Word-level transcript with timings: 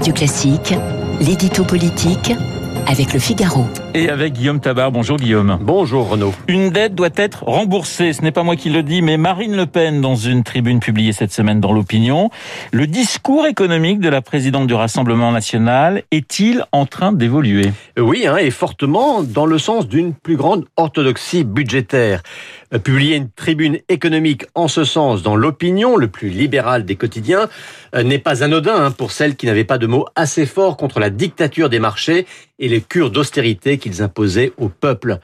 Radio 0.00 0.14
Classique, 0.14 0.74
l'édito 1.20 1.62
politique 1.62 2.32
avec 2.86 3.12
le 3.12 3.18
Figaro. 3.18 3.66
Et 3.92 4.08
avec 4.08 4.34
Guillaume 4.34 4.60
Tabar. 4.60 4.92
Bonjour 4.92 5.16
Guillaume. 5.16 5.58
Bonjour 5.60 6.10
Renaud. 6.10 6.32
Une 6.46 6.70
dette 6.70 6.94
doit 6.94 7.08
être 7.16 7.42
remboursée. 7.44 8.12
Ce 8.12 8.22
n'est 8.22 8.30
pas 8.30 8.44
moi 8.44 8.54
qui 8.54 8.70
le 8.70 8.84
dis, 8.84 9.02
mais 9.02 9.16
Marine 9.16 9.56
Le 9.56 9.66
Pen 9.66 10.00
dans 10.00 10.14
une 10.14 10.44
tribune 10.44 10.78
publiée 10.78 11.12
cette 11.12 11.32
semaine 11.32 11.60
dans 11.60 11.72
l'opinion. 11.72 12.30
Le 12.72 12.86
discours 12.86 13.46
économique 13.46 13.98
de 13.98 14.08
la 14.08 14.22
présidente 14.22 14.68
du 14.68 14.74
Rassemblement 14.74 15.32
national 15.32 16.04
est-il 16.12 16.64
en 16.70 16.86
train 16.86 17.12
d'évoluer? 17.12 17.72
Oui, 17.98 18.28
hein, 18.28 18.36
et 18.36 18.52
fortement 18.52 19.24
dans 19.24 19.46
le 19.46 19.58
sens 19.58 19.88
d'une 19.88 20.14
plus 20.14 20.36
grande 20.36 20.66
orthodoxie 20.76 21.42
budgétaire. 21.42 22.22
Euh, 22.72 22.78
publier 22.78 23.16
une 23.16 23.30
tribune 23.30 23.78
économique 23.88 24.44
en 24.54 24.68
ce 24.68 24.84
sens 24.84 25.22
dans 25.22 25.34
l'opinion, 25.34 25.96
le 25.96 26.06
plus 26.06 26.28
libéral 26.28 26.84
des 26.84 26.94
quotidiens, 26.94 27.48
euh, 27.96 28.04
n'est 28.04 28.20
pas 28.20 28.44
anodin 28.44 28.76
hein, 28.76 28.90
pour 28.92 29.10
celles 29.10 29.34
qui 29.34 29.46
n'avaient 29.46 29.64
pas 29.64 29.78
de 29.78 29.88
mots 29.88 30.06
assez 30.14 30.46
forts 30.46 30.76
contre 30.76 31.00
la 31.00 31.10
dictature 31.10 31.68
des 31.68 31.80
marchés 31.80 32.26
et 32.60 32.68
les 32.68 32.80
cures 32.80 33.10
d'austérité 33.10 33.78
qu'ils 33.80 34.02
imposaient 34.02 34.52
au 34.56 34.68
peuple. 34.68 35.18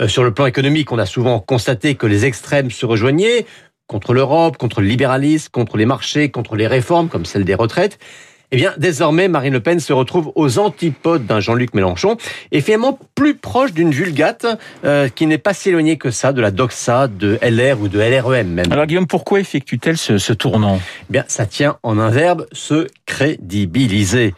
Euh, 0.00 0.08
sur 0.08 0.24
le 0.24 0.34
plan 0.34 0.46
économique, 0.46 0.90
on 0.90 0.98
a 0.98 1.06
souvent 1.06 1.38
constaté 1.38 1.94
que 1.94 2.06
les 2.06 2.24
extrêmes 2.24 2.72
se 2.72 2.84
rejoignaient 2.84 3.46
contre 3.86 4.12
l'Europe, 4.12 4.56
contre 4.56 4.80
le 4.80 4.88
libéralisme, 4.88 5.50
contre 5.50 5.76
les 5.76 5.86
marchés, 5.86 6.30
contre 6.30 6.56
les 6.56 6.66
réformes 6.66 7.08
comme 7.08 7.24
celle 7.24 7.44
des 7.44 7.54
retraites. 7.54 7.98
Eh 8.50 8.56
bien, 8.56 8.72
désormais, 8.78 9.28
Marine 9.28 9.52
Le 9.52 9.60
Pen 9.60 9.78
se 9.78 9.92
retrouve 9.92 10.32
aux 10.34 10.58
antipodes 10.58 11.26
d'un 11.26 11.38
Jean-Luc 11.38 11.74
Mélenchon 11.74 12.16
et 12.50 12.62
finalement 12.62 12.98
plus 13.14 13.34
proche 13.34 13.74
d'une 13.74 13.90
vulgate 13.90 14.46
euh, 14.84 15.08
qui 15.08 15.26
n'est 15.26 15.36
pas 15.36 15.52
si 15.52 15.68
éloignée 15.68 15.98
que 15.98 16.10
ça 16.10 16.32
de 16.32 16.40
la 16.40 16.50
doxa 16.50 17.08
de 17.08 17.38
LR 17.42 17.78
ou 17.80 17.88
de 17.88 17.98
LREM 17.98 18.48
même. 18.48 18.72
Alors 18.72 18.86
Guillaume, 18.86 19.06
pourquoi 19.06 19.40
effectue-t-elle 19.40 19.98
ce, 19.98 20.16
ce 20.16 20.32
tournant? 20.32 20.80
Eh 21.10 21.12
bien, 21.12 21.24
ça 21.28 21.44
tient 21.44 21.76
en 21.82 21.98
un 21.98 22.08
verbe, 22.08 22.46
se 22.52 22.86
crédibiliser. 23.04 24.34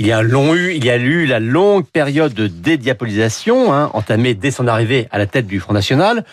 Il 0.00 0.06
y 0.06 0.12
a 0.12 0.22
long 0.22 0.54
eu, 0.54 0.72
il 0.72 0.82
y 0.82 0.88
a 0.88 0.96
eu 0.96 1.26
la 1.26 1.40
longue 1.40 1.84
période 1.84 2.32
de 2.32 2.46
dédiabolisation, 2.46 3.74
hein, 3.74 3.90
entamée 3.92 4.32
dès 4.32 4.50
son 4.50 4.66
arrivée 4.66 5.06
à 5.10 5.18
la 5.18 5.26
tête 5.26 5.46
du 5.46 5.60
Front 5.60 5.74
National. 5.74 6.24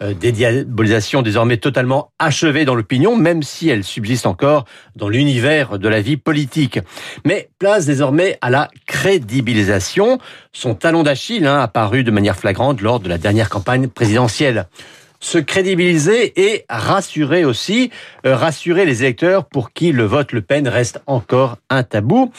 Euh, 0.00 0.14
dédiabolisation 0.14 1.22
désormais 1.22 1.56
totalement 1.56 2.12
achevée 2.20 2.64
dans 2.64 2.76
l'opinion, 2.76 3.16
même 3.16 3.42
si 3.42 3.68
elle 3.68 3.82
subsiste 3.82 4.26
encore 4.26 4.64
dans 4.94 5.08
l'univers 5.08 5.80
de 5.80 5.88
la 5.88 6.00
vie 6.00 6.16
politique. 6.16 6.78
Mais 7.24 7.48
place 7.58 7.84
désormais 7.84 8.38
à 8.42 8.50
la 8.50 8.70
crédibilisation. 8.86 10.18
Son 10.52 10.76
talon 10.76 11.02
d'Achille 11.02 11.48
hein, 11.48 11.58
apparu 11.58 12.04
de 12.04 12.12
manière 12.12 12.36
flagrante 12.36 12.80
lors 12.80 13.00
de 13.00 13.08
la 13.08 13.18
dernière 13.18 13.50
campagne 13.50 13.88
présidentielle 13.88 14.68
se 15.18 15.38
crédibiliser 15.38 16.32
et 16.40 16.64
rassurer 16.68 17.44
aussi, 17.44 17.90
euh, 18.26 18.36
rassurer 18.36 18.84
les 18.84 19.02
électeurs 19.02 19.46
pour 19.46 19.72
qui 19.72 19.90
le 19.90 20.04
vote 20.04 20.30
Le 20.30 20.42
Pen 20.42 20.68
reste 20.68 21.00
encore 21.06 21.56
un 21.70 21.82
tabou. 21.82 22.30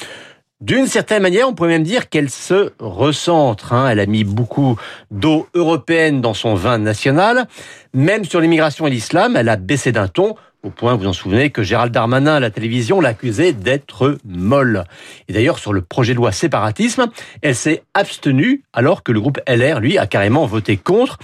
D'une 0.59 0.87
certaine 0.87 1.21
manière, 1.21 1.47
on 1.47 1.53
pourrait 1.53 1.69
même 1.69 1.83
dire 1.83 2.09
qu'elle 2.09 2.31
se 2.31 2.71
recentre. 2.79 3.73
Hein. 3.73 3.89
Elle 3.89 3.99
a 3.99 4.07
mis 4.07 4.23
beaucoup 4.23 4.75
d'eau 5.11 5.47
européenne 5.53 6.19
dans 6.19 6.33
son 6.33 6.55
vin 6.55 6.79
national. 6.79 7.47
Même 7.93 8.25
sur 8.25 8.41
l'immigration 8.41 8.87
et 8.87 8.89
l'islam, 8.89 9.35
elle 9.35 9.49
a 9.49 9.55
baissé 9.55 9.91
d'un 9.91 10.07
ton 10.07 10.35
au 10.63 10.69
point, 10.69 10.95
vous 10.95 11.07
en 11.07 11.13
souvenez, 11.13 11.49
que 11.49 11.63
Gérald 11.63 11.93
Darmanin 11.93 12.35
à 12.35 12.39
la 12.39 12.49
télévision 12.49 12.99
l'accusait 12.99 13.53
d'être 13.53 14.17
molle. 14.25 14.83
Et 15.27 15.33
d'ailleurs, 15.33 15.59
sur 15.59 15.71
le 15.71 15.81
projet 15.81 16.13
de 16.13 16.17
loi 16.17 16.31
séparatisme, 16.31 17.07
elle 17.41 17.55
s'est 17.55 17.83
abstenue 17.93 18.63
alors 18.73 19.03
que 19.03 19.11
le 19.11 19.21
groupe 19.21 19.39
LR, 19.47 19.79
lui, 19.79 19.97
a 19.97 20.07
carrément 20.07 20.45
voté 20.45 20.75
contre. 20.75 21.19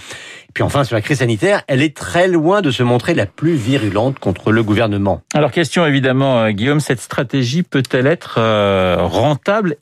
Et 0.48 0.52
puis 0.54 0.62
enfin, 0.62 0.84
sur 0.84 0.94
la 0.94 1.02
crise 1.02 1.18
sanitaire, 1.18 1.62
elle 1.66 1.82
est 1.82 1.96
très 1.96 2.28
loin 2.28 2.62
de 2.62 2.70
se 2.70 2.82
montrer 2.82 3.14
la 3.14 3.26
plus 3.26 3.54
virulente 3.54 4.18
contre 4.18 4.52
le 4.52 4.62
gouvernement. 4.62 5.20
Alors, 5.34 5.50
question 5.50 5.84
évidemment, 5.84 6.38
euh, 6.40 6.50
Guillaume, 6.50 6.80
cette 6.80 7.00
stratégie 7.00 7.64
peut-elle 7.64 8.06
être 8.06 8.36
euh, 8.38 8.96
rentable 9.00 9.76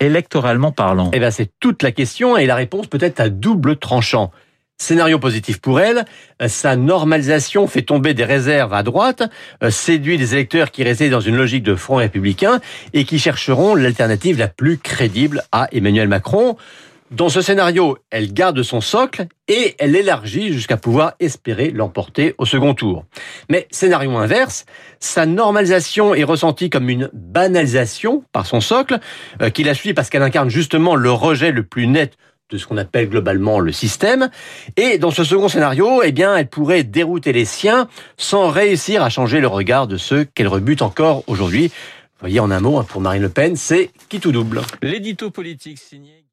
électoralement 0.00 0.72
parlant? 0.72 1.10
Eh 1.14 1.20
bien, 1.20 1.30
c'est 1.30 1.50
toute 1.60 1.82
la 1.82 1.92
question 1.92 2.36
et 2.36 2.46
la 2.46 2.56
réponse 2.56 2.88
peut 2.88 2.98
être 3.00 3.20
à 3.20 3.28
double 3.28 3.76
tranchant. 3.76 4.32
Scénario 4.80 5.18
positif 5.18 5.60
pour 5.60 5.80
elle, 5.80 6.04
euh, 6.40 6.46
sa 6.46 6.76
normalisation 6.76 7.66
fait 7.66 7.82
tomber 7.82 8.14
des 8.14 8.24
réserves 8.24 8.72
à 8.72 8.84
droite, 8.84 9.24
euh, 9.64 9.70
séduit 9.70 10.18
des 10.18 10.34
électeurs 10.34 10.70
qui 10.70 10.84
résident 10.84 11.10
dans 11.10 11.20
une 11.20 11.36
logique 11.36 11.64
de 11.64 11.74
front 11.74 11.96
républicain 11.96 12.60
et 12.92 13.04
qui 13.04 13.18
chercheront 13.18 13.74
l'alternative 13.74 14.38
la 14.38 14.46
plus 14.46 14.78
crédible 14.78 15.42
à 15.50 15.66
Emmanuel 15.72 16.06
Macron. 16.06 16.56
Dans 17.10 17.28
ce 17.28 17.40
scénario, 17.40 17.98
elle 18.10 18.32
garde 18.32 18.62
son 18.62 18.80
socle 18.80 19.26
et 19.48 19.74
elle 19.78 19.96
élargit 19.96 20.52
jusqu'à 20.52 20.76
pouvoir 20.76 21.14
espérer 21.18 21.70
l'emporter 21.70 22.34
au 22.38 22.44
second 22.44 22.74
tour. 22.74 23.04
Mais 23.48 23.66
scénario 23.70 24.14
inverse, 24.16 24.64
sa 25.00 25.26
normalisation 25.26 26.14
est 26.14 26.22
ressentie 26.22 26.70
comme 26.70 26.88
une 26.88 27.10
banalisation 27.12 28.22
par 28.30 28.46
son 28.46 28.60
socle, 28.60 29.00
euh, 29.42 29.50
qui 29.50 29.64
la 29.64 29.74
suit 29.74 29.94
parce 29.94 30.08
qu'elle 30.08 30.22
incarne 30.22 30.50
justement 30.50 30.94
le 30.94 31.10
rejet 31.10 31.50
le 31.50 31.64
plus 31.64 31.86
net 31.86 32.16
de 32.50 32.56
ce 32.56 32.66
qu'on 32.66 32.78
appelle 32.78 33.08
globalement 33.08 33.60
le 33.60 33.72
système. 33.72 34.30
Et 34.76 34.98
dans 34.98 35.10
ce 35.10 35.22
second 35.22 35.48
scénario, 35.48 36.02
eh 36.02 36.12
bien, 36.12 36.36
elle 36.36 36.48
pourrait 36.48 36.82
dérouter 36.82 37.32
les 37.32 37.44
siens 37.44 37.88
sans 38.16 38.48
réussir 38.48 39.02
à 39.02 39.10
changer 39.10 39.40
le 39.40 39.48
regard 39.48 39.86
de 39.86 39.98
ceux 39.98 40.24
qu'elle 40.24 40.48
rebute 40.48 40.80
encore 40.80 41.24
aujourd'hui. 41.26 41.68
Vous 41.68 42.20
voyez, 42.20 42.40
en 42.40 42.50
un 42.50 42.60
mot, 42.60 42.78
hein, 42.78 42.86
pour 42.88 43.00
Marine 43.00 43.22
Le 43.22 43.28
Pen, 43.28 43.54
c'est 43.54 43.90
qui 44.08 44.18
tout 44.18 44.32
double. 44.32 44.62
L'édito 44.82 45.30
politique 45.30 45.78
signé 45.78 46.24